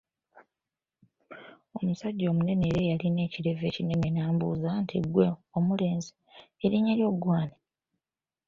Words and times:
Omusajja 1.79 2.25
omunene 2.29 2.63
era 2.69 2.79
eyalina 2.83 3.21
ekirevu 3.27 3.63
ekinene 3.69 4.07
n'ambuuza 4.11 4.69
nti, 4.83 4.97
ggwe 5.03 5.25
omulenzi, 5.57 6.11
erinnya 6.65 6.93
lyo 6.99 7.09
ggwe 7.15 7.31
ani? 7.41 7.57